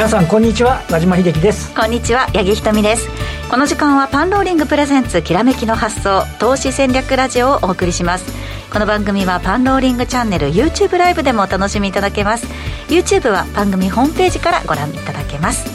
[0.00, 1.74] 皆さんこんにちは和島秀樹です。
[1.74, 3.06] こんにちは八木ひとみです。
[3.50, 8.24] この時間はパンローリングプレゼンツきらめきの発想投資戦略ラジオをお送りします。
[8.72, 12.46] この番組はパンローリングチャンネル YouTube ライブでもお楽しみいただけます。
[12.88, 15.68] YouTube は番組ホームページからご覧いただけます。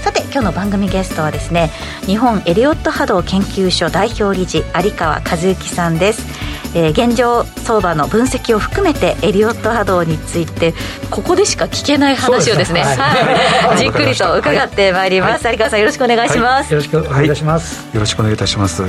[0.00, 1.70] さて今日の番組ゲストはですね
[2.06, 6.49] 日本エリオット波動研究所代表理事有川和幸さんです。
[6.74, 10.74] えー、現状相場の分析を含めてエリオット波動について
[11.10, 12.86] ここでしか聞けない話をですね、ね。
[12.86, 18.82] はい、じっくりと伺ってまいります、はい、有川さんよろしくお願いします、よろしくお願いいたします、よろしくお願いいたします、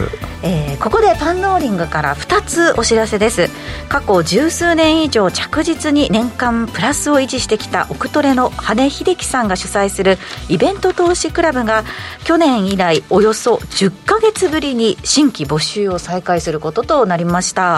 [0.44, 3.50] えー、ここでパンローリングから2つお知らせです。
[3.90, 10.18] 過去十数年以上着実に年間プラスを維持してきたオクトレの羽秀樹さんが主催する
[10.50, 11.84] イベント投資クラブが
[12.24, 17.71] 去年以来およそ10か月ぶりに新規募集を再開することとなりました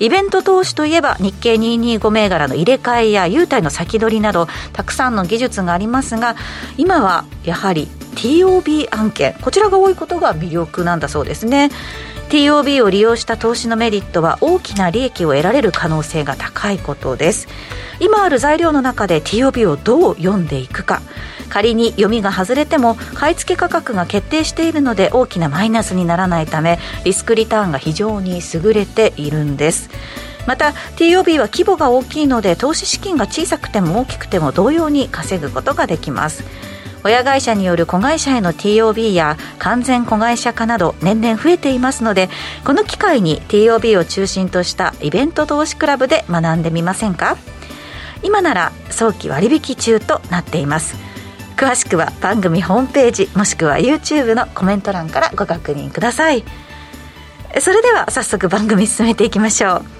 [0.00, 6.36] イベント投資といえば日経225銘柄の入れ替えや優待の先取りなどたくさんの技術がありますが
[6.78, 11.70] 今はやはり TOB 案件こちらが多いことが魅力なんだそうですね。
[12.30, 17.48] TOB を利用した投資のメリットは大きな利益を得られる可能性が高いことです。
[17.98, 21.02] 今ある材料の中で TOB をどう読んでいくか。
[21.48, 29.90] 仮に読みが外れても買い付け価格が決定しているので大きなマイナスにならないためリスクリターンが非常に優れているんです。
[30.46, 36.44] また TOB は規模が大きいので投資資金が小さくても大きくても同様に稼ぐことができます。
[37.02, 42.28] 親会社による子会社への TOB や完全子会社化など年々増えていますので
[42.64, 47.36] この機会に TOB を中心としたイベント投資クラブで学んでみませんか？
[48.22, 50.94] 今なら早期割引中となっています。
[51.56, 56.44] 詳しくは番組ホームページもしくは YouTube のコメント欄からご確認ください。
[57.60, 59.99] それでは早速番組進めていきましょう。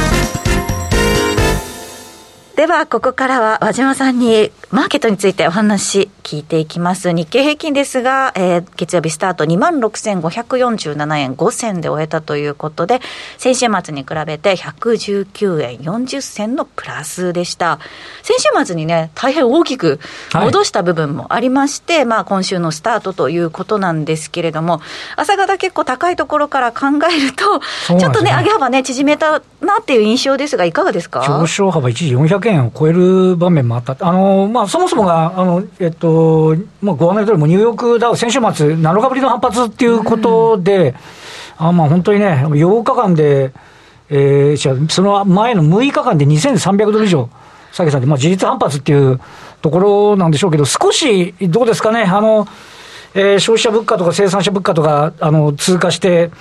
[2.61, 7.11] ではここからは和島さんにマーケットについてお話聞いていきます。
[7.11, 12.99] 日経平均ですが、えー、月曜日スタート26,547円5銭で終えたということで、
[13.39, 17.79] 先週末に比べて119円40銭のプラスでした。
[18.21, 19.99] 先週末にね、大変大きく
[20.31, 24.81] 戻した部分もありまして、はい、まあ今週のスタートということなんですけれども、
[25.15, 27.57] 朝方結構高いところから考えると、
[27.95, 31.23] ね、ちょっとね、上げ幅ね、縮めたなっていう印象ですが、いかがですか？
[31.25, 33.95] 上昇幅一時400円を超える場面もあった。
[33.99, 40.95] あの、まあそもそもが、あの、えっと、まあ、ご案内通り、もニューヨークダウ、先週末、7日ぶりの反発っていうことで、
[41.59, 43.51] うん、あまあ本当にね、8日間で、
[44.09, 47.29] えー、その前の6日間で2300ドル以上
[47.71, 49.21] 下げたんで、まあ、事実反発っていう
[49.61, 52.47] ところなんでしょうけど、少しどうですかね、あの、
[53.13, 56.31] えー、消費者物価とか生産者物価とかあの通過して、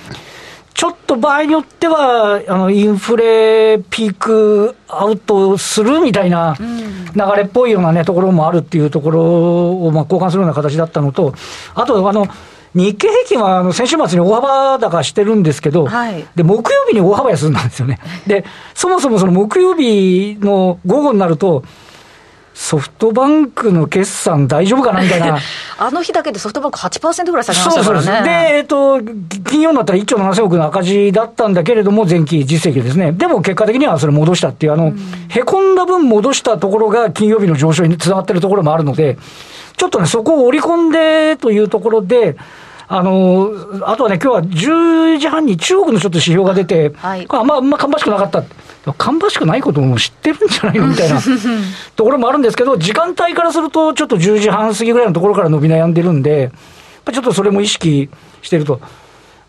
[0.75, 11.34] ちょっと場合によっては、あのインフレピークアウトするみたいな流れっぽいような、ね、ところもあるっていうところをまあ交換するような形だったのと、
[11.75, 12.26] あと、あの
[12.75, 17.98] 日経平均はあの先週末に大幅高してるんですけど、はい、で木曜日に大幅安なんですよね。
[18.26, 18.44] で、
[18.75, 21.64] そもそもその木曜日の午後になると、
[22.60, 25.38] ソフトバンクの決算大丈夫かなみたいな。
[25.78, 28.04] あの日だけでソフトバンク8%ぐらい下げましたからね。
[28.04, 29.00] そうそうで、えっ、ー、と、
[29.48, 33.12] 金曜になったら1兆7000億の赤字だったんだけれども、前期実績ですね。
[33.12, 39.16] でも結果的にはそれ戻したっていう、あの、うん、へこんだ分戻したところが金曜日の上昇につながってるところもあるので、
[39.78, 42.37] ちょっとね、そこを織り込んでというところで、
[42.88, 43.53] あの、
[43.87, 48.43] あとはね、今日は10時半に中国のちょっと指標が出て、はい、あんま、あんま芳しくなかった。
[48.87, 50.87] 芳しくないことも知ってるんじゃないの？
[50.89, 51.21] みたいな
[51.97, 56.51] ところもあるんですけど、時間帯からすると、ちょっと10時半過ぎぐらいのところから伸び悩んでるんで、
[57.13, 58.09] ちょっとそれも意識
[58.43, 58.81] してると。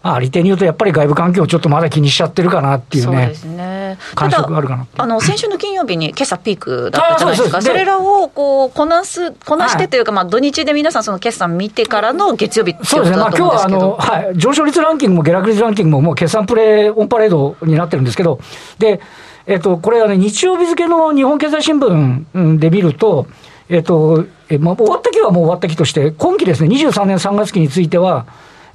[0.03, 3.97] あり手に言うと、やっぱり外部環境をちょっとまだ気にしちゃってるかなっていうね、そうですね。
[4.15, 4.87] 感触があるかな。
[4.97, 18.39] あの先週の金曜日に今朝ピークだったじゃないですか、それらをこうこなすこなしてというか、まあ、土日で皆さん、その決算見てからの月曜日ってそうですね、まあ今日はあの、はい、上昇率ランキングも下落率ランキングも、もう決算プレーオンパレードになってるんですけど、
[18.79, 19.01] で
[19.47, 23.27] えっと、これはね、日曜日付の日本経済新聞で見ると、
[23.69, 28.25] えっと、えまあ、終わった期はもう終わった期として、今期ですね、23年3月期については、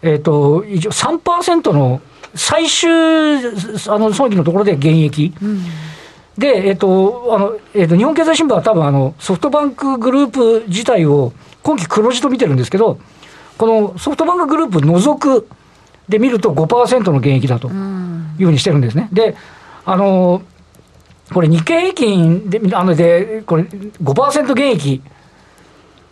[0.02, 2.00] えっと、一応3%の
[2.34, 5.34] 最終、あの、損益のところで減益。
[5.42, 5.64] うん
[6.38, 11.32] で、えっと、あの、えっと、日本経済新聞は多分あの、ソフトバンクグループ自体を
[11.62, 12.98] 今期黒字と見てるんですけど、
[13.56, 15.48] このソフトバンクグループ除く
[16.08, 17.74] で見ると5%の減益だという
[18.44, 19.08] ふうにしてるんですね。
[19.12, 19.34] で、
[19.86, 20.42] あの、
[21.32, 25.02] これ日経平均で、あので、これ5%減益、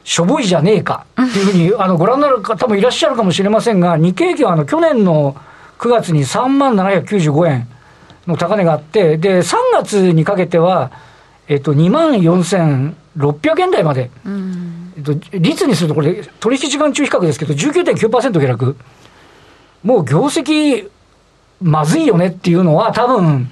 [0.05, 5.35] しょぼいじゃねえかっていうふうに、あの、ご覧になる方もいらっしゃるかもしれませんが、日経平均はあの、去年の
[5.79, 7.69] 9月に3万795円
[8.27, 10.93] の高値があって、で、3月にかけては、
[11.49, 18.77] えっと、2万4600円台まで、うん、えっと、率にするとこれ、取引時間中比較ですけど、19.9%下落。
[19.83, 20.89] もう業績、
[21.63, 23.51] まずいよねっていうのは、多分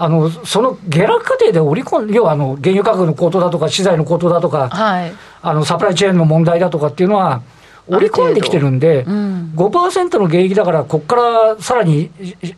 [0.00, 5.12] あのその下落過程で織り込ん要はあの原油価格の高騰だとか、資材の高騰だとか、はい、
[5.42, 7.42] あのサプライチェーンの問題だとかっていうのは、
[7.88, 12.10] 織り込んできてるんで、うん、5%の減益だから、ここからさらに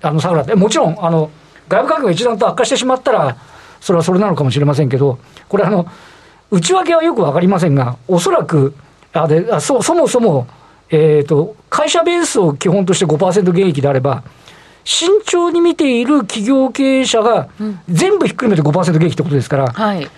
[0.02, 1.30] あの下がって、もちろんあの
[1.68, 3.36] 外部環境が一段と悪化してしまったら、
[3.80, 5.86] それはそれなのかもしれませんけど、これあの、
[6.50, 8.74] 内訳はよく分かりませんが、おそらく、
[9.12, 10.46] あであそそもそも、
[10.90, 14.24] えーと、会社ベースを基本として5%減益であれば、
[14.84, 17.48] 慎重に見ている企業経営者が、
[17.88, 20.08] 全部ひっくるめて5%減益ってことですから、はい、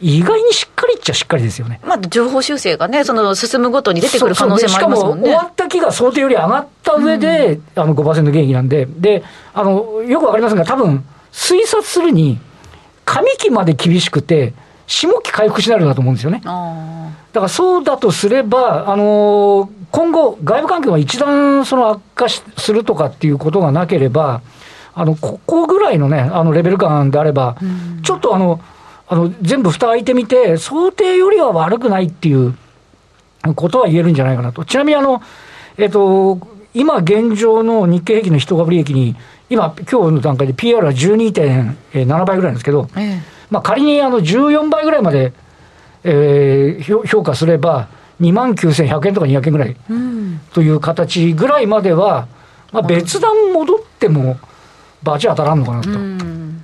[0.00, 1.80] 意外にしっかりっちゃしっかりですよね。
[1.84, 5.28] まあ、情報修正がね、その進むごとに出てくる可能性もありますもんね。
[5.28, 9.22] しかも、終わった期が想定より上がった上で、うん、あの5%減益なんで、で、
[9.52, 12.38] あの、よくわかりませんが、多分、推察するに、
[13.04, 14.54] 上期まで厳しくて、
[14.90, 16.40] 下期回復しないんだと思うんですよね。
[16.44, 24.42] だからそうだとすれば、あのー、今後、外部環境が一段その悪化するとかっていうことがなければ、
[24.92, 27.56] あのここぐらいのね、あのレベル感であれば、
[28.02, 28.60] ちょっとあの、
[29.06, 32.56] あの全部蓋開いてみて、想定よりは悪くないっていう
[33.54, 34.64] ことは言えるんじゃないかなと。
[34.64, 35.22] ちなみにあの、
[35.78, 36.40] えっ、と、
[36.74, 39.14] 今現状の日経平均の人株利益に、
[39.48, 45.32] 今、今日の段階で PR は12.7倍ぐらいなんですけど、ええ、まあ、仮にあの14倍ぐらいまで、
[46.04, 47.88] えー、評価すれば、
[48.20, 49.76] 2万9100円とか200円ぐらい
[50.52, 52.28] という形ぐらいまでは、
[52.72, 54.38] まあ、別段戻っても、
[55.02, 55.88] バチ当たらんのかなと。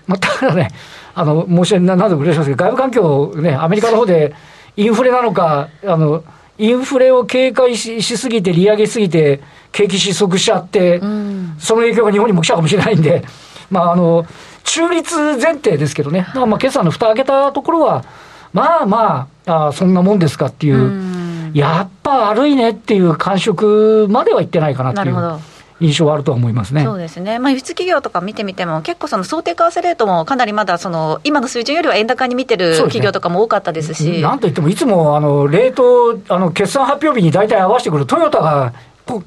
[0.06, 0.68] まあ、ただね、
[1.14, 4.34] あの申し訳ない、なぜ嬉しいですけど、外部環境、ね、アメリカの方で
[4.76, 6.22] インフレなのか、あの
[6.58, 9.40] インフレを警戒ししすぎて、利上げすぎて、
[9.72, 13.24] 景気失速しちゃって、うん、その影響が日本にも来たかもしれないんで、
[13.70, 14.26] まあ、あの
[14.64, 18.04] 中立前提ですけどね、だからまあ決算の蓋開けたところは、
[18.52, 25.40] まあまあ、あそんなもんですかっていう、うん、やっぱ悪いねっていう感触まではいってないかなっていう。
[25.78, 26.84] 印象はあるとは思いますね。
[26.84, 34.04] そうですね、まあ、輸出企業とか見てみても、結構その想定為替レートもかなりまだその今の水準よりは円高に見てる企業とかも多かったですし。
[34.04, 38.72] すね、なんといっても、いつもあのレート、あの決算発表日に大体合わせてくるトヨタが、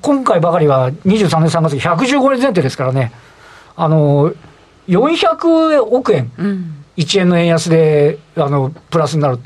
[0.01, 3.11] 今回ばかりは23年3月、115年前提ですからね、
[3.81, 4.33] あの
[4.89, 9.39] 400億円、うん、1円の円安であのプラスになる、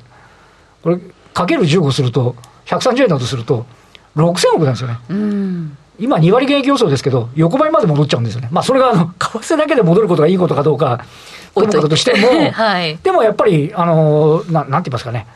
[0.82, 0.98] これ、
[1.34, 2.36] かける15すると、
[2.66, 3.68] 130円だとすると、
[4.16, 4.98] 6000億なんですよね。
[5.10, 5.78] うん。
[6.00, 8.50] 今、2割減益予想ですけど、横ばいまで戻っちゃうんですよね。
[8.52, 11.06] まあ、それが、あの、 為替だけで戻ることがいいことかどうか、
[11.54, 15.28] ともかくとしても、 はい、でもやっぱり、あの、ななんて言いますかね、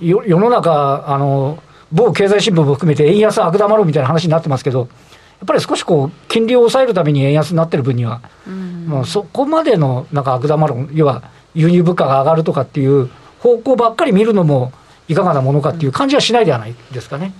[0.00, 1.58] 世の中、あの、
[1.92, 4.86] 某経済新聞も含めて円安悪玉ろうみたいな話になってますけど、や
[5.44, 11.22] っぱり少しこう、金利を抑えるために円安になってる分には、うん、もうそこまでのなんか悪玉論、要は
[11.54, 13.08] 輸入物価が上がるとかっていう
[13.40, 14.72] 方向ばっかり見るのも、
[15.08, 17.32] いかがなものかっていう感じはしないではないですかね。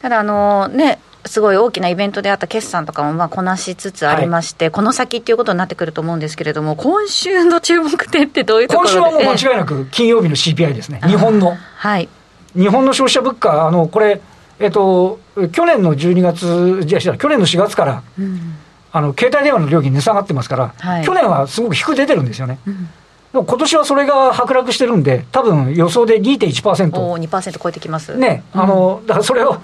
[0.00, 11.54] ただあのねすごい大きなイベントであった決算とかもまあこなしつつありまして、はい、この先っていうことになってくると思うんですけれども、今週の注目点ってどういうところ今週はもう間違いなく金曜日の CPI ですね、日本の。
[11.76, 12.08] はい、
[12.54, 14.22] 日本の消費者物価、あのこれ、
[14.60, 15.18] えっと、
[15.52, 18.56] 去年の12月、じゃ去年の4月から、うん、
[18.92, 22.58] あの携帯電話の料金値下がってますから、はい、去年はすごく低く出てるんですよね。
[22.66, 22.88] うん
[23.32, 26.98] 今年はそれが剥落してるんで、多分予想で2.1%。
[26.98, 28.16] お2%超えてきます。
[28.16, 29.58] ね、あの、だからそれを、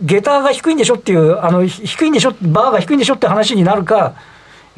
[0.00, 4.14] 下駄が低いんでしょっていう、あの低いんでしょ、バーが低いんでしょって話になるか、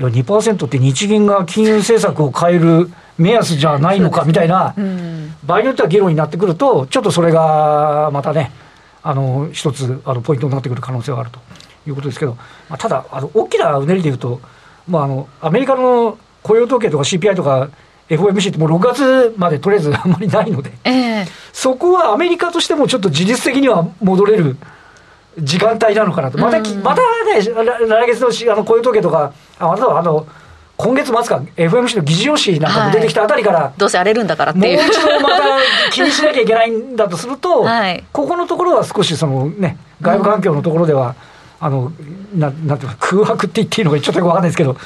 [0.00, 4.74] いや、2%って日銀が金融政策を変える目安じゃないのかみたいな、
[5.44, 8.50] 場合によっては議論になってくると、ちょっとそれがまたね、
[9.08, 11.38] あの一つあのポイントになってくる可能性はあると
[11.86, 12.34] いうことですけど、
[12.68, 14.40] まあ、ただ、あの大きなうねりでいうと、
[14.88, 17.70] まあ、あのアメリカの雇用統計とか CPI とか
[18.08, 24.56] FOMC ってもう6月までとりあえずあんまりないので、えー、そこはアメリカとしてもちょっと事実的には戻れる
[25.38, 27.40] 時間帯なのかなと、また、またね、
[27.88, 30.26] 来月のあの雇用統計とか、あまたあの
[30.76, 34.60] 今月末か、FMC の議事要旨なんかも出てきたあたりから、はい、どうせ荒れるんだからって。
[34.60, 35.44] もう一度また
[35.90, 41.14] 気にしなきゃいけないんだとすると、 はい、ここのところは少しその、ね、外部環境のところでは、
[41.60, 41.92] うん、あの
[42.34, 44.76] ななんていうか、空白って言っていいのか、ちょっとよく分かんないですけど、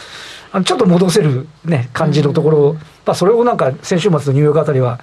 [0.52, 5.00] あのちょっと戻せる、ね、感じのところ、うん、まあ、それをなんか先週末のニューヨークあたりは、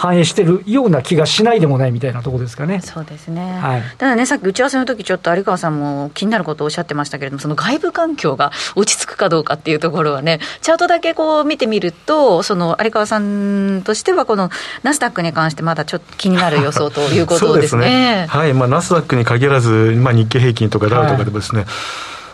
[0.00, 2.80] 反映してるような気がしないでもないみたいなところですかね。
[2.80, 3.58] そうですね。
[3.60, 14.48] はい、ただね、さっき打ち合わせの時ちょっと有川さんも気になることをおっしゃってましたけれども、その外部環境が落ち着くかどうかっていうところはね、チャートだけこう見てみると、その有川さんとしては、この
[14.82, 17.82] ナスダックに関してまだちょっと気になる予想ということですね。
[17.84, 21.60] すねはい、まあナスダックに限らず、まあ日経平均とかダウとかでもですね。
[21.60, 21.70] はい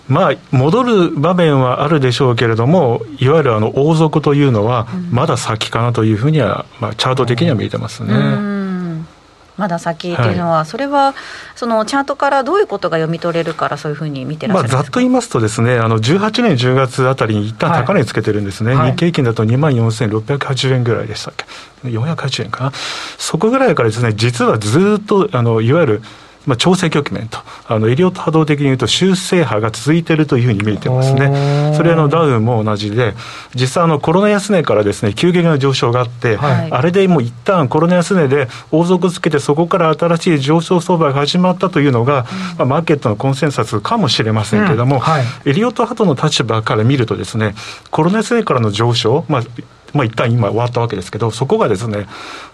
[0.09, 8.57] まあ、戻る場面はあるでしょうけれども、いわゆるあの王族というのは、まだ先かなというふうには、まあ、チャート的には見えてますね。
[9.57, 11.15] まだ先っていうのは、はい、それは
[11.55, 21.47] そのチャートからどういうことが読み取れるから、そういうふうに見てらっしゃるまあ、ざっと言いますとです、ね、あの18年10月あたりに一旦高値つけてるんですね、はい、日経平均だと2万4680円ぐらいでしたっけ、
[21.89, 22.73] 480円かな、
[23.19, 26.03] そこぐらいからですね、実はずっとあのいわゆる
[26.47, 31.75] まあ、調整局面と、あのエリオット波動的に言うと、修正波が続いているというふうに見えてますね。
[31.77, 33.15] それのダウンも同じで、
[33.55, 42.27] 実際、あのコロナ安値からですね急激な上昇があって、はい、あれでもう一旦コロナ安値で王族つけて、そこから新しい上昇相場が始まったというのが、
[42.59, 45.01] まあ、マーケットのコンセンサスかもしれませんけれども、うん。
[45.01, 47.55] はい、エリオット波動の立場から見るとですね、
[47.91, 49.43] コロナ安値からの上昇、まあ
[49.95, 52.07] まあ、一旦今終わったわけですけど、そこがですね、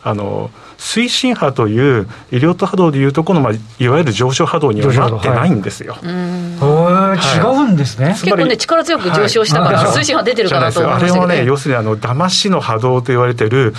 [0.03, 0.51] あの
[0.83, 5.95] 推進波という医療と波動でいうとこの、まあ、いわゆる上昇波動にはなってないんですよ。
[6.03, 8.09] はい、違うんですね。
[8.09, 13.75] 結構ね力強く上昇したから、推進波出てるかなと思いましたけど、ね、あれはね要するにあの騙しの波動と言われてる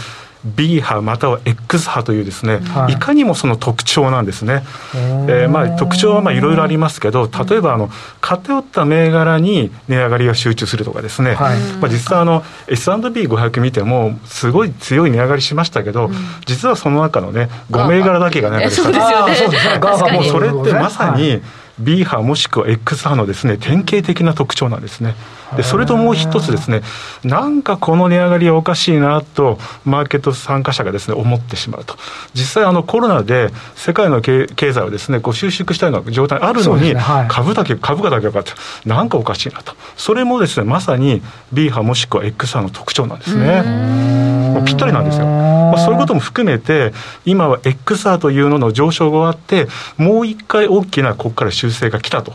[0.46, 4.64] B 波または X 波というですね、はい、いかにもその特徴なんですね。
[4.94, 7.90] えー、まあ特徴はまあいろいろありますけど、例えばあの
[8.22, 16.10] 偏った銘柄に値上がりが集中するとかですね、はい、まあ実際あの S&P500 見てもすごい強い値上がりしましたけど、
[16.46, 18.84] 実はその中のね5銘柄だけが値上がりした。
[18.84, 20.14] そうですよね。
[20.14, 21.42] もうそれってまさに、
[21.80, 25.15] B 波もしくは X 波のですね典型的な特徴なんですね。
[25.56, 26.82] でそれともう一つですね、
[27.24, 31.96] なんかこの値上がりはおかしいなと、マーケット参加者がですね思ってしまうと、
[32.34, 38.51] 実際、あのコロナで世界の経済をですねこう収縮したような状態あるのに、ねはい、株だけ株価だけ上がって、
[38.86, 44.34] なんかおかしいなと、それもですねまさに B 波もしくは X 波の特徴なんですね。
[44.65, 45.25] ぴったりなんですよ。
[45.25, 46.94] まあ、そういうことも含めて、
[47.25, 52.34] 今は X 波というのの上昇が終わって、もう一回大きなここから修正が来たと。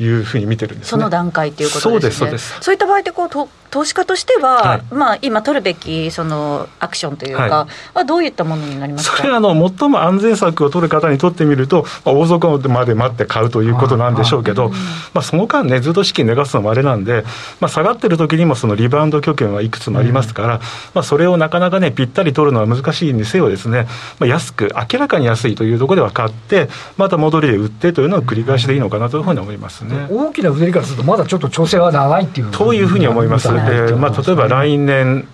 [0.00, 2.18] いうふうに見てるんです、ね、その段階ということですね。
[2.18, 9.16] そうですそういった場合でこうと投資家としては、はい、まあ今取るべきそのアクションというか、はどういったものになりますか？
[9.16, 14.76] それはあの最も安全策を取る方にとってみると、まあ、大底まで待って買うということなんでしょうけど、ま
[15.14, 17.24] あその間ねずっと資金寝かすのもあれなんで、
[17.58, 20.60] まあ下がってる時にもそのリバウンド拠点はいくつもありますから、うん、
[20.94, 23.88] まあそれをなかなかねぴったり取るのは難しいにせよですね、
[24.20, 30.06] まあ安く明らかに安いというところでは買ってまた戻りで売ってというのを繰り返しでいいのかなというふうに思いますね。
[30.12, 35.28] 大きなりからすると、まだちょっと調整は長いっていうというふうに思います、でまあ、例えば来年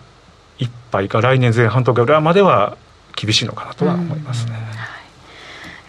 [0.58, 2.76] いっぱいか、来年前半とか裏までは
[3.16, 4.70] 厳しいのかなとは思いますね。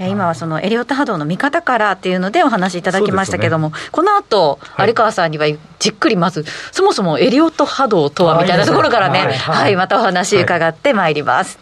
[0.10, 5.46] 今はそのエリオット波動の見方からっていうのでお話しいただきましたけども、ね、この後、有川さんには
[5.78, 11.60] じっくりまず、そもそもエリオット波動とはみたいなところからね、はい、はい、またお話伺ってまいります。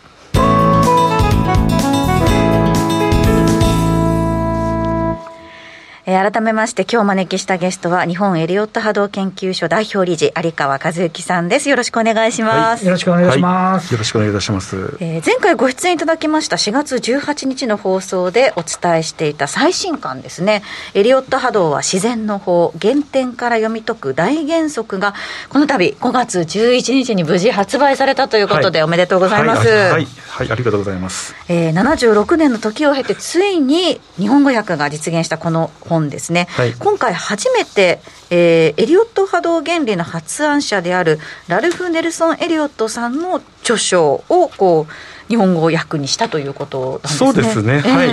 [6.10, 11.70] えー、改めまして今日招きしたゲストは日本エリオット波動研究所代表理事有川和幸さんです。
[11.70, 20.63] よろしくお願いします、はい、よろしくお願いします、はい、よろしくお願いいたします、えー、前回ご出演いただきました4月18日の放送でお伝えしていた最新刊ですね。
[20.96, 25.13] エリオット波動は自然の法原点から読み解く大原則が
[25.50, 29.68] この度5月11日に無事発売されたということで、はい、おめでとうございます。
[29.68, 30.08] はい、
[30.39, 47.17] はい、ありがとうございます、えー、76年の時を経てついに日本語訳が実現したこの本本ですね、はい、今回初めて、えー、エリオット波動原理の発案者であるラルフ・ネルソン・エリオットさんの著書をこう日本語訳にしたということなんですね。
[47.17, 48.10] そうですね、はい、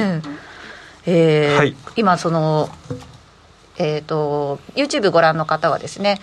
[1.07, 2.69] えー、はい、今その
[3.79, 6.19] えーと、と YouTube ご覧の方はですね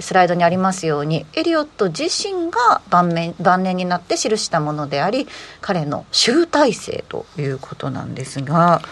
[0.00, 5.26] スライドにありますようにエリオット自身が晩年晩年になって記したものであり
[5.60, 8.82] 彼の集大成ということなんですが。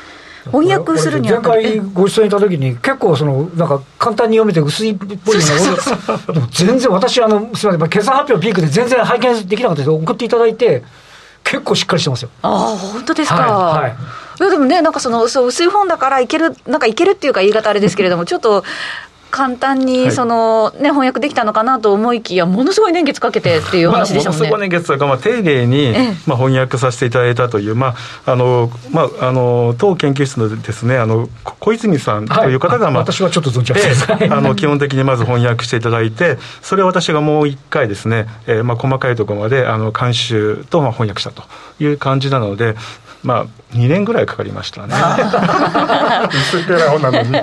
[0.50, 10.82] 翻訳するには前回ご出演いた時に結構そのなんか簡単に読めて薄いっぽいのが全然私あのすみません決算発表ピークで全然拝見できなかったです送っていただいて
[11.44, 12.30] 結構しっかりしてますよ。
[12.42, 13.92] ああ本当ですか、はい、はい、
[14.40, 18.64] いやでもねなんかそのそう薄い本だからいけるなんかいけるっていうか言い方あれですけれどもちょっと
[19.34, 24.46] 簡単にその、ね、翻訳できたのかなと思いきや、ものすごい年月かけてっていう話でしたもんね。
[24.46, 25.92] ものすごい年月というか、まあ、丁寧に、
[26.24, 41.42] まあ、翻訳させていただいたという、まああのまあ、あの当研究室のですねあの小泉さんという方が、まあ、私はちょっと存じません、あの基本的にまず翻訳していただいて、それを私がもう一回ですね、えーまあ、細かいところまであの監修とまあ翻訳したと
[41.80, 42.76] いう感じなので、
[43.24, 44.94] まあ、2年ぐらいかかりましたね。
[46.30, 47.40] 薄っぺらい本なのに。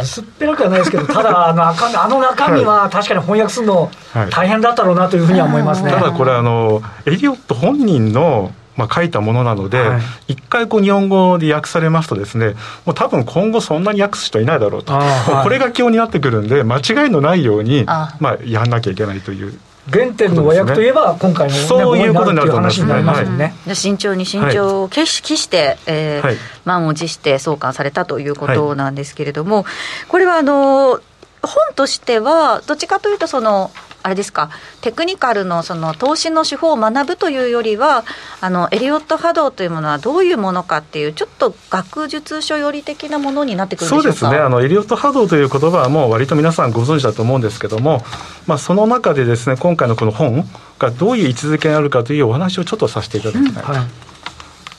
[0.00, 3.90] 薄っぺらくはないですけど、ただあの、あの中身は確かに翻訳するの
[4.30, 5.90] 大変だったろうなというふうには思いますね。
[5.90, 12.54] ただこれあの、エリオット本人のまあ、書いたものなので、はい、一回こう日本語で訳されますとですね、
[12.84, 19.58] もう多分今後そんなに訳す人いないだろうと、はい、これが基本になってくるんで、間違いのないように、まあ、やんなきゃいけないという。
[19.90, 23.54] 原点の和訳といえば、今回の、ね、そういうことになると思いますね。
[23.66, 29.64] はい、慎重に慎重を決して、えー満を持して送還されたということなんですけれども、
[30.08, 31.00] これはあの
[31.46, 33.70] 本としては、どっちかというとその、
[34.02, 34.50] あれですか、
[34.82, 38.04] テクニカルのその投資の手法を学ぶというよりは、
[38.40, 48.04] あのエリオット波動というものはどういうものかっていう、ちょっと学術書より的なものになってくるそうですねあの、エリオット波動という言葉は、もう割と皆さんご存知だと思うんですけども、
[48.46, 50.48] まあ、その中でですね、今回のこの本
[50.78, 53.64] がどういう位置づけにあるかというお話をちょっとさせていただきたい。
[53.64, 53.86] うんはい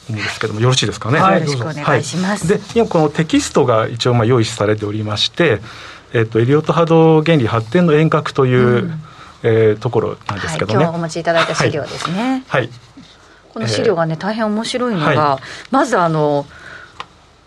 [0.09, 1.19] 思うんですけどもよろしいですかね？
[1.19, 2.47] はい、よろしくお願いします。
[2.47, 5.59] はい、で今このテキストが一応まあ用意されておりまして、
[6.17, 9.01] えっとエリオット波動原理発展の遠隔という、うん、
[9.43, 12.43] えー、ところなんですけどね、はい、今日お持ちいただいた資料ですね。
[12.47, 12.69] はい、はい、
[13.53, 16.47] この資料がね、大変面白いのが、まずあの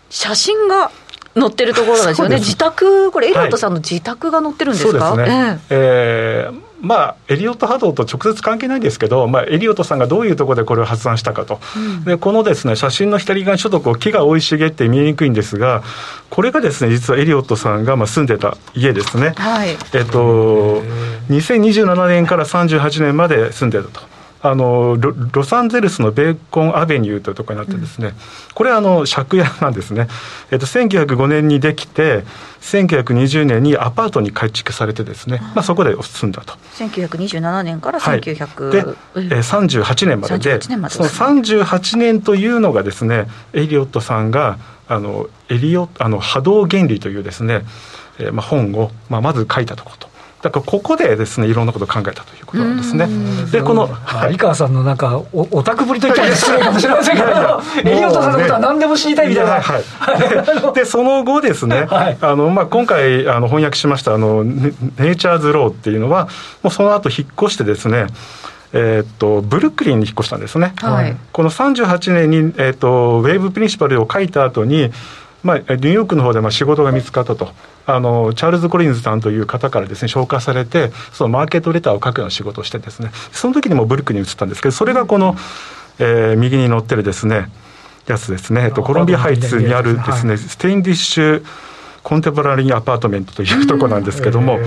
[0.09, 0.89] 写真が
[1.37, 15.83] 載ってるところですよね、自宅、これ、エリオットさんの自宅が載ってるんですか、そうですね、えー、えーまあ、エリオット波動と直接関係ないんですけど、まあ、エリオットさんがどういうところでこれを発案したかと、うん、でこのです、ね、写真の左側にちょっとこう木が生い茂って見えにくいんですが、
[16.29, 20.81] これがですね実はエリオットさんがまあ住んでた家ですね、はい、えっと、
[21.29, 24.10] 2027年から38年まで住んでたと。
[24.43, 24.97] あの
[25.31, 28.13] ロサンゼルスのベーコンアベニューというところになってですね、うん、
[28.55, 30.07] これはあの借家なんですね、
[30.49, 32.23] えっと、1905年にできて
[32.61, 36.53] 1920年にアパートに改築されてですね、まあ、そこで住んだと。
[36.77, 44.57] 1927年から1900、はい、で、えー、38年まででその38年というのがですねエリオットさんが
[44.87, 47.63] あのエリオあの波動原理というですね、
[48.19, 50.10] えーまあ、本を、まあ、まず書いたところと
[50.41, 53.07] だからここでですねいろんなことを考えたということなんですね。
[53.51, 59.61] でこの、はい、井川さんのなんかおオタクぶりといったら失礼かもしれませんけど、 エリオットさんのことは何でも知りたいみたいな。
[59.61, 64.71] はい、 でその後ですね、はい、あのまあ今回あの翻訳しましたあのネ
[65.11, 66.27] イチャーズローっていうのは
[66.63, 68.07] もうその後引っ越してですね。
[68.73, 74.91] えー、っとブルックリンに引っ越したんですね、はい、この38年に、えー、っと Wave Principle を書いた後に
[75.43, 77.51] まあ、ニューヨークの方でまあ仕事が見つかったと
[77.85, 85.35] あのチャールズ・コリンズさんという方からですね紹介されてそのマーケットレターを書くような仕事をしてですねその時にもブルックに移ったんですけどそれがこの、
[85.99, 87.49] えー、右に載ってるですね
[88.07, 91.45] やつですね、えっと、コロンビアハイツにあるですね、ステインディッシュ
[92.03, 94.59] コンテンポラリーアパートメントというところなんですけども、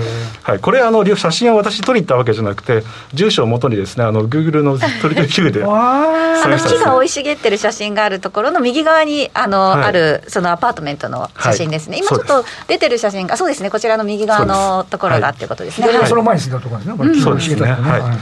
[0.43, 13.69] はい、これあの写真は私撮りに行ったわけじゃなくて住所をもとにですねあのグーグルの撮り取り器具であの木が生い茂ってる写真があるところの右側にあの、はい、あるそのアパートメントの写真ですね、はい、今ちょっと出てる写真がそうですね。
[13.69, 18.17] こちらの右側のところがっていうことですね、はい、その前に住んだところですね、うん、そうですね、はい、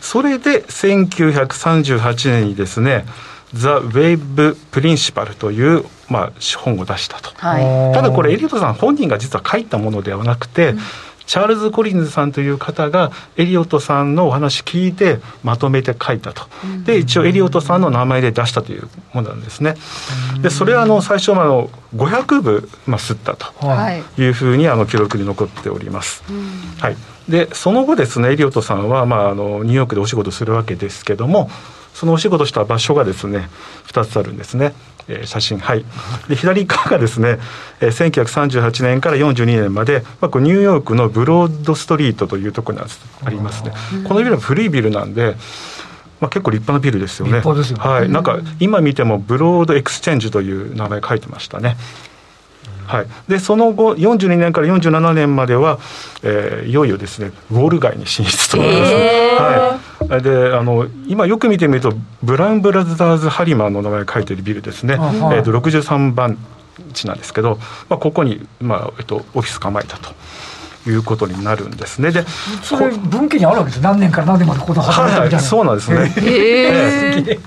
[0.00, 3.06] それで1938年にですね
[3.54, 10.78] ザ・ウェーブ・プリンシパルという、まあ、本を出したと、はい、ただこれエリオットさん本人が実は書いたものではなくて、うん、
[11.26, 19.74] チャールズ・コリンズさんという方がエリオットさんのお話聞いてまとめて書いたと、うん、で一応エリオットさんの名前で出したというものなんですね、
[20.36, 23.46] うん、でそれはあの最初はあの500部、まあ、吸ったと。
[23.92, 24.22] い。
[24.28, 26.22] うふうにあの記録に残っております、
[26.80, 26.96] はい。
[27.28, 31.50] でその後ですねエリオットさんは、まあ、あのニューヨークでお仕事するわけですけども
[31.96, 33.48] そのお仕事した場所がですね
[33.86, 34.74] 2つあるんですね、
[35.08, 35.58] えー、写真。
[35.58, 35.84] はい。
[36.28, 37.38] で左側がですね、
[37.80, 42.84] えー、1938年から42年まで、まあ、こニューヨークのブロードストリートというところに
[43.24, 43.72] ありますね。
[44.06, 45.36] このビルは古いビルなんで
[46.20, 47.42] まあ、結構立派なビルですよね。
[47.72, 47.84] よね。
[47.84, 51.76] はい、なんか今見てもブロードエクスチェンジという名前書いてましたね。
[52.86, 55.78] はい、でその後42年から47年までは、
[56.22, 61.92] えー、いよいよですねウォール街に進出となります、はい、であの今よく見てみると
[62.22, 66.38] ブラウンブラザーズ・ハリマンの名前が書いてるビルですね、えー、と63番
[66.92, 70.14] 地なんですけど、まあ、ここに、まあえっと、オフィス構えたと。
[70.88, 72.12] いうことになるんですね。
[72.12, 72.24] で、
[72.62, 76.14] それ文献にあるわけです何年から何年までこの働いたみたいな、はい、そうなんですね。
[76.18, 77.38] え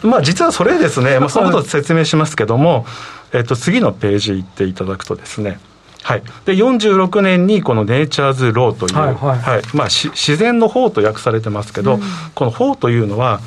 [0.00, 2.86] ー、まあ実はそれですね、まあそのことを説明しますけども、
[3.34, 5.60] えっと、次のページ行っていただくとですね、
[6.02, 9.38] はい、で46年にこのネイチャーズ・ローという、はいはい。
[9.38, 12.02] はい、まあ、自然の法と訳されてますけど、うん、
[12.34, 13.40] この法というのは、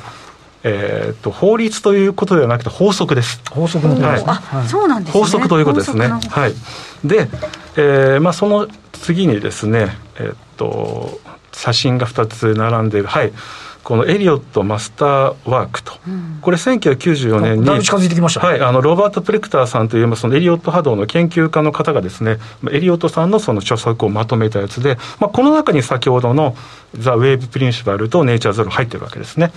[0.62, 3.40] えーと、法律ということではなくて法則です。
[3.50, 6.08] 法則のことです、はい、そうなんです、ね、法則ということですね。
[6.08, 6.54] はい。
[7.06, 7.28] で、
[7.76, 11.20] えー、まあその次にですね、えっ、ー、と
[11.52, 13.32] 写真が2つ並んでいる、はい。
[13.86, 22.38] このエリオット・マスター・ワークと、うん、これ1994年に近づいてきました、はい、あのロバート・プレクターさんというそのエリオット波動の研究家の方がですね
[22.72, 26.56] エリオットさんのその著作をまとめたやつで、まあ、この中に先ほどの
[26.98, 29.52] 「ザ・ウェーブ・プリンシパル」と「ネイチャー・ゼロ」入ってるわけですね。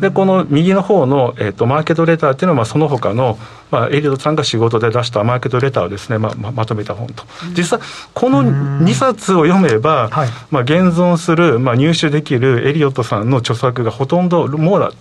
[0.00, 3.38] でこの右の方の、えーと、マーケットレターっていうのは、まあ、その他の、
[3.70, 7.24] まあ、エリオットさんが仕事で出したマーケットレターをですね、まあ、ままとめた本と、
[7.56, 14.92] 実際この2冊を読めば、はい、まあ、現存する、まあ、入手できるエリオットさんの著作がほとんど網羅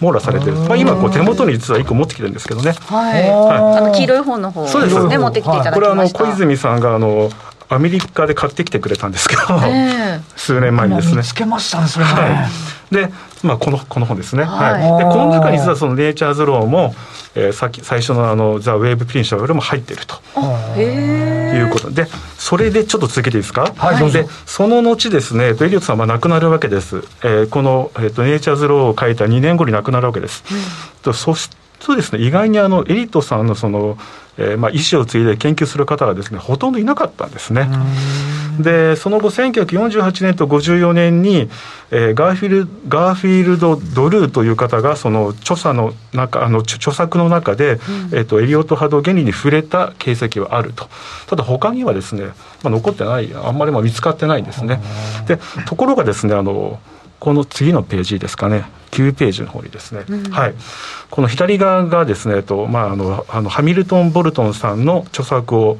[0.00, 5.08] 網羅されてる、まあ、今こう手元に実は1個持ってきてるんですけどね、はい、はい、あの黄色い本の方そうです。
[5.08, 7.30] ね持ってきていただきました、これはあの小泉さんがあの
[7.68, 11.22] アメリカで買ってきてくれたんですけど、えー、数年前にですね。
[11.22, 12.12] つけましたね、それね。
[12.12, 12.48] は
[12.92, 16.94] い、で、まあ、このこの本ですね、はい、でこの中に実はその Nature's Law も、
[17.34, 20.16] えー、さっき最初のあの The Wave Principle も入っていると
[20.78, 22.06] いうことで。
[22.38, 33.98] それでちょっと続けていいですか、はい、でその後ですねエリオットさんは亡くなるわけです、えー、この、えーと、 Nature's Law を書いた2年後に亡くなるわけです、うん、とそしてそうですね意外にあのエリットさんのその、
[34.38, 37.68] えーまあ、遺志を継いで研究する方がですねほとんどいなかったんですね。
[38.60, 41.50] でその後1948年と54年に、
[41.90, 47.78] えー、ガーフィルガーフィールド・ドルーという方がその著作の中あの著作の中で、うん、
[48.12, 50.88] えーと、エリオット波動原理に触れた形跡はあると。
[51.26, 52.26] ただ他にはですね、
[52.62, 54.80] まあ、残ってないあんまりまあ見つかってないんですね。
[55.26, 56.80] でところがですねあの
[57.20, 60.54] この次のページですかね9ページの方にですね、うん、はい、
[61.10, 65.78] この左側がですね、とまあ、あのあのハミルトン・ボルトンさんの著作を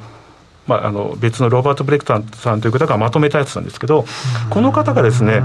[0.67, 4.05] まあ、あの別のロバート・ブレクタンさんという方がまとめたやつなんですけど、
[4.49, 5.43] この方がですね、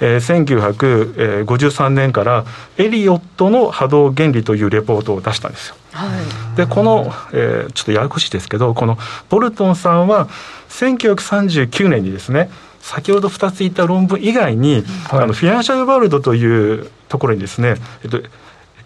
[0.00, 2.44] えー、1953年から
[2.76, 5.76] エリオットの波動原理というレポートを出したんですよ。
[5.92, 6.06] は
[6.54, 8.98] い、でこの、えー、ちょっとややこしいですけどこの
[9.30, 10.28] ボルトンさんは
[10.68, 12.50] 1939年にですね
[12.80, 18.20] 先ほど2つ言った論文以外に、はい、あのフィナンシャルワールドというところにですね、えっと、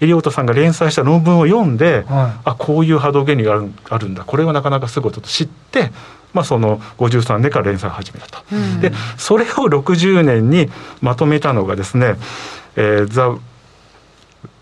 [0.00, 4.24] エリオットさんが連載した論文を読んで、はい、あこういう波動原理があるあるんだ。
[4.24, 5.90] これはなかなかすごいと知って、
[6.32, 12.16] まあ、その53年から連載を始めたと、うん、でそれを60年にまとめたのがですね
[12.76, 13.36] 「えー、ザ・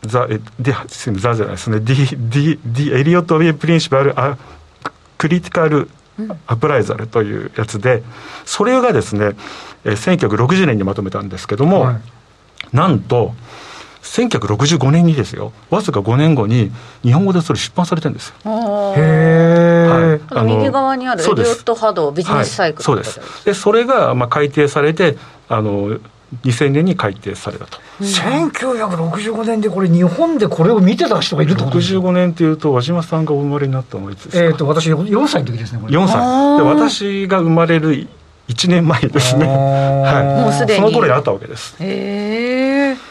[0.03, 4.37] ザ・えデすみませんザじゃないですね「ディ・ディ・ディ・エリオット・ウェイ・プリンシパル・ア・
[5.19, 5.91] クリティカル・
[6.47, 8.03] アプライザルというやつで
[8.45, 9.33] それがですね
[9.85, 12.01] 1960年にまとめたんですけども、はい、
[12.73, 13.35] なんと
[14.09, 18.95] 1965年にですよわずか5年後に日本語でそれ出版されてるんですよ。
[18.97, 23.45] へえ、はい、右側にあるエリオット波動ビジネスサイクル、はい、そうです。
[23.45, 25.17] でそれがまあ改定されて
[25.49, 25.99] あの
[26.45, 34.45] 2000年に改定されたと、うん、1965年でこれ日本でこれを見てた人がいるってことです65年っていうと和島さんがお生まれになったのはいつですか？
[34.45, 35.97] えっ、と私4歳の時ですねこれ。
[35.97, 36.57] 4歳。
[36.59, 38.09] で私が生まれる
[38.49, 39.47] 1年前ですね。
[39.47, 40.43] はい。
[40.43, 40.81] もうすでに。
[40.81, 41.77] その頃にあったわけです。
[41.81, 43.08] へえ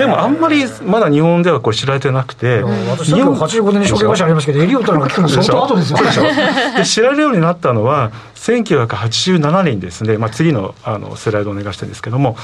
[0.00, 5.98] でもあんまりまだ日本ではこれ知られてなくて、私、85年に証券会社ありますけど、エリオットなんか聞くの相当後ですよ。
[6.74, 12.34] で知られるようになったのは、1987年にですね、まあ、次のあのスライドお願いしたいんですけども、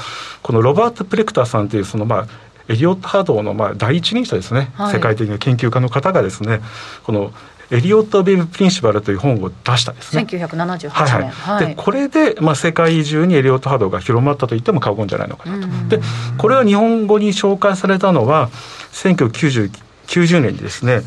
[0.43, 2.27] このロバート・プレクターさんという、そのまあ、
[2.69, 6.61] エリオット波動のまあ第一人者ですね、はい、世界的な研究家の方がですね、
[7.05, 7.33] この
[7.69, 10.23] エリオット・ベイブ・プリンシパルという本を出したんですね。
[10.23, 10.91] 1978年。
[10.91, 15.97] はいはい、でこれで、まあ、世界中にエリオット波動が広まったと言っても過言じゃないのかなと。
[15.97, 16.01] で
[16.37, 18.49] これは日本語に紹介されたのは
[18.93, 21.01] 1990年にですね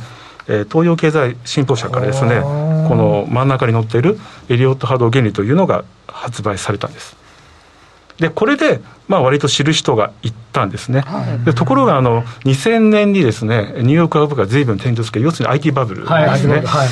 [0.48, 4.18] え東洋経済新報社からですねこの真ん中に載っている
[4.48, 7.19] エリオット波動原理というのが発売されたんです。
[8.20, 16.88] でこれでまあ割と知る人がいったんですね、はい、でところがあの2000年にですねニューヨーク株価が随分転調する要するに IT バブルですね、はいはい、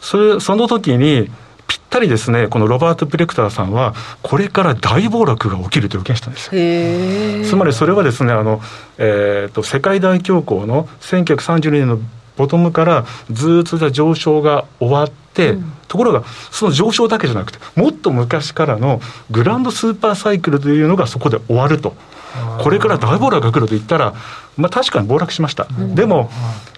[0.00, 1.30] それその時に
[1.66, 7.44] ぴったりですねこのロバート・プレクターさんはこれから大暴落が起きると予見したんですよ。
[7.48, 8.60] つまりそれはですねあの、
[8.98, 11.98] えーと、と世界大恐慌の1932年の
[12.36, 21.94] ボトムからずっと上昇が終わって、うん、ところがその上昇だけじゃなくてもっと昔からのグランドスーパーサイクルというのがそこで終わると。
[22.60, 24.12] これから大暴落が来ると言ったら、
[24.56, 26.30] まあ、確かに暴落しました、うん、でも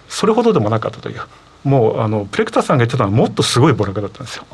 [0.07, 1.21] それほどでもなかったという。
[1.67, 4.45] もうあのプレクターさんが言ってたのはもっとすごい暴落だったんですよ。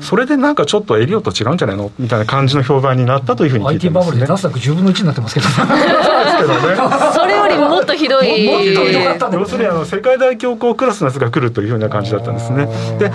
[0.00, 1.92] それでなんかちょっとエリオと違うんじゃないの？
[1.98, 8.46] みたいな感じの評判になったというふうに聞いてます、ね、IT バブルでナスダック10分の1になってますけどそれよりももっとひどい。
[8.46, 8.92] もっとひどい。
[8.92, 12.66] 要するにあの世界大恐慌クラスのやつが来るというふうな感じだったんですね。
[12.98, 13.12] で、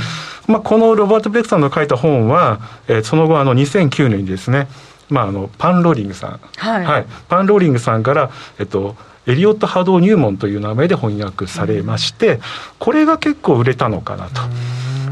[0.48, 4.68] まあ、このロバート・プレクターの書いた本は、えー、その後あの2009年にですね、
[5.10, 8.96] まあ、あのパンローリングさん、はい、はい、パンローリングさんから、えっと、
[9.28, 12.40] エリオット波動入門という名前で翻訳されまして、
[12.80, 14.42] これが結構売れたのかなと。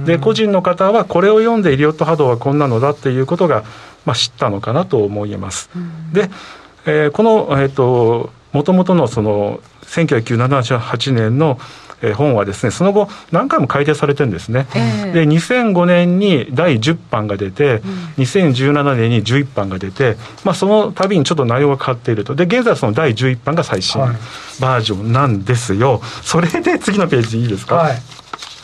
[0.05, 3.63] で個人の方はこれを読んでエリオット波動はこんなのだっていうことが、
[4.05, 5.69] まあ、知ったのかなと思います。
[6.13, 6.29] で、
[6.85, 11.59] えー、この、えーと、もともとのその1978年の、
[12.01, 17.81] えー、本はですねその後何回も改訂されてるんですね、えー、で2005年に第10版が出て、
[18.17, 22.35] うん、2017年に11版が出て、まあ、その度にちょっと内容が変わっていると。
[22.35, 24.01] で現在はその第11版が最新
[24.59, 28.18] バージョンなんですよ、はい、それで次のページいいですか、はい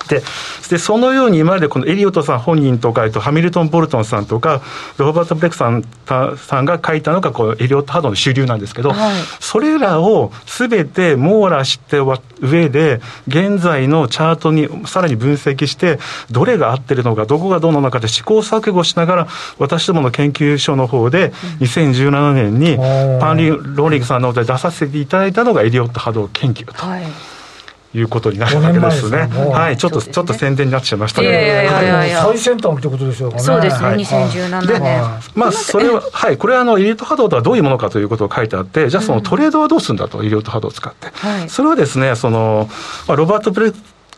[0.08, 0.22] で
[0.70, 4.62] でそのように今までこのエリオットさん本人とか、えっと、ハミルトン・ボルトンさんとか
[4.98, 5.84] ロバート・ブレックさん
[6.38, 11.98] さんが書いたのがこうエリオット波動の主流なんですけど、はい、それらをすべて網羅して
[12.42, 16.00] 上で現在のチャートにさらに分析して
[16.32, 19.28] どれが合ってるのかどこがどうなのかで試行錯誤しながら
[19.60, 22.78] 私どもの研究所の方で2017年に
[23.20, 26.74] パンリー・ローリングさんの方で出させていただいたのがエリオット波動研究と。
[26.74, 27.06] はい
[27.96, 29.30] いうことになるわけですね。
[29.54, 31.34] はい、ちょっと、ちょっと宣伝になっちゃいましたけど。
[31.34, 33.44] 最先端ってことでしょうかね。
[33.44, 35.02] そうですね、2017年。
[35.34, 41.08] まあ、それは、はい、これはあの、エリート波動とはどういうものかということを書いてあって、じゃあそのトレードはどうするんだと、エリート波動を使って。
[41.48, 42.70] それはですね、その、
[43.08, 43.72] まあ、ロバート・ブレ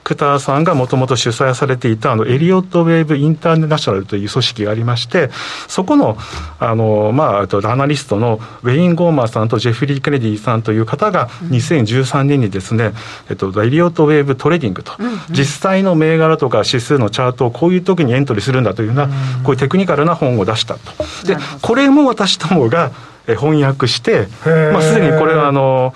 [0.08, 5.30] クターさんがもともと主催されていたあのエリオット・ウェーブ・インターナショナルという組織がありまして、
[5.68, 6.18] そこの
[6.62, 12.94] あの、まあ、アナリストのウェイン・ゴーマーさんとジェフリー・ケネディさんという方が、2013年にですね、
[13.30, 14.94] えっと、 Elliott Wave Trading と、
[15.30, 19.08] 実際の銘柄とか指数のチャートをこういう時にエントリーするんだというような、
[19.44, 20.80] こういうテクニカルな本を出したと。
[21.26, 22.92] で、これも私どもが
[23.28, 24.30] 翻訳して、
[24.72, 25.94] まあ、すでにこれはあの、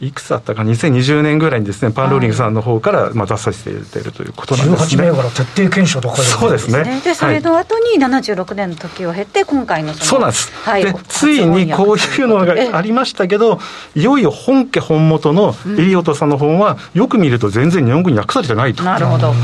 [0.00, 5.02] いくつあったか、2020年ぐらいにですね、パンローリングさんの方からまあ出させていただいているということなんですね。
[5.02, 7.00] 18銘柄徹底検証とかそうですね。
[7.04, 10.50] で、それの後に76年の時を経て、今回のそうなんです。
[10.64, 13.60] はい、で、ついにこういうのがありましたけど、
[13.94, 18.82] いよいよ本家本元のエリオットさんの本は、よく見ると全然日本語に訳されてないと。
[18.82, 19.34] なるほど。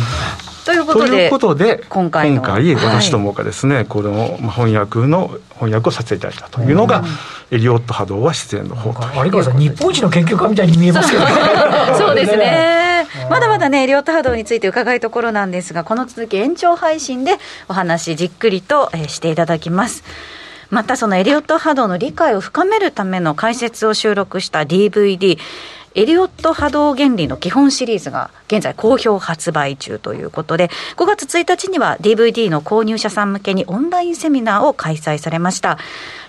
[0.67, 7.05] ということで、ということで今回今回私どもがですね、はい、この翻訳の翻訳をさせていただいたというのが、
[7.53, 11.25] エリオット波動は自然の方と有川さん日本一の研究家みたいに見えますけど
[11.97, 13.07] そうですね。
[13.31, 20.03] まだまだねエリオット波動について伺いところなんですがこの続き延長配信でお話じっくりと、えしていただきます。
[20.71, 25.39] またそのエリオット波動の理解を深めるための解説を収録した DVD
[25.99, 35.79] エリオット波動原理の基本シリーズが現在好評発売中ということで5月1日には DVD の購入者さん向けにオンラインセミナーを開催されました。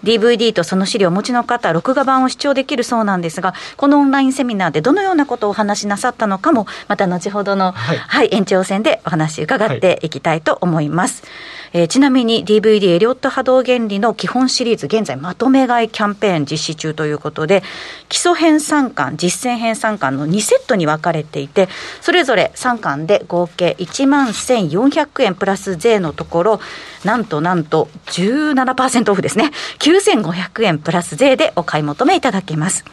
[0.03, 17.63] DVD とその資料をお持ちの方録画版を視聴できるそうなんですがこのオンラインセミナーでどのようなことをお話しなさったのかもまた後ほどの、はい、はい、延長戦でお話伺っていきたいと思います、はいえー、ちなみに DVD エリオット波動原理の基本シリーズ、現在まとめ買いキャンペーン実施中ということで、
[18.09, 21.69] 基礎編3巻、実践編3巻の2セットに分かれていて、
[22.01, 26.59] それぞれ3巻で合計1万1400円プラス税のところ、
[27.03, 29.51] なんとなんと17%オフですね。
[29.79, 32.85] 9500円プラス税でお買い求めいただけます。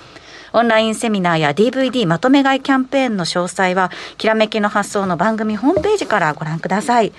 [0.53, 7.13] オンラインセミナーや DVD まとめ買いキャンペーンの詳細は、きらめきの発想の番組ホームページからご覧ください。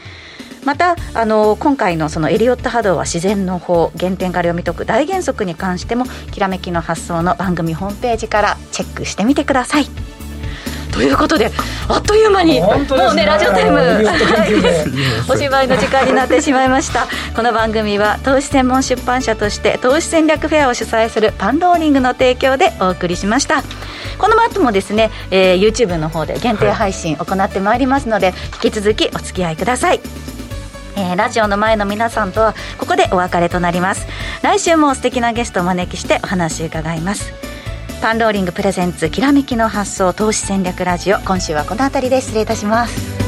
[0.66, 9.86] またあの今回のそのエリオット波動は自然の法原点から読み解く大原則に関してもきらめきの発想の番組ホームページからチェックしてみてください。
[10.92, 11.52] ということで
[11.90, 12.72] あっという間に、ね、も
[13.12, 13.78] うねラジオタイム
[15.30, 17.08] おしまいの時間になってしまいました。
[17.36, 23.62] この番組は投資専門出版社として投資戦略フェアを主催するパンローリングの提供でお送りしました。
[24.18, 30.00] この後もですね、えー、YouTube の方で限定配信行ってまいりますので、はい、引き続きお付き合いください
[30.96, 34.08] えー、ラジオの前の皆さんとはここでお別れとなります。
[34.42, 37.34] 来週も素敵なゲストをお招きしてお話を伺います。
[38.02, 43.25] パンローリングプレゼンツきらめきの発想投資戦略ラジオ今週はこの辺りで失礼いたします。